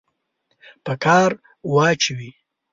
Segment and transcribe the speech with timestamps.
[0.85, 1.31] په کار
[1.73, 2.31] واچوي.